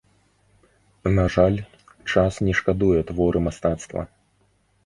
На 1.19 1.25
жаль, 1.35 1.57
час 2.13 2.33
не 2.47 2.53
шкадуе 2.61 2.99
творы 3.11 3.39
мастацтва. 3.49 4.01